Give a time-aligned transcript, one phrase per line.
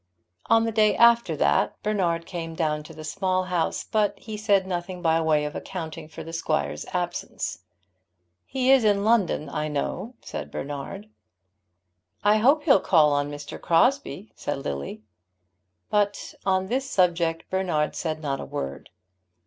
[0.47, 4.65] On the day after that Bernard came down to the Small House, but he said
[4.65, 7.59] nothing by way of accounting for the squire's absence.
[8.47, 11.07] "He is in London, I know," said Bernard.
[12.23, 13.61] "I hope he'll call on Mr.
[13.61, 15.03] Crosbie," said Lily.
[15.91, 18.89] But on this subject Bernard said not a word.